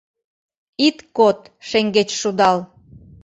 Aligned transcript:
Ит 0.87 0.97
код 1.17 1.39
шеҥгеч 1.67 2.09
шудал. 2.21 2.57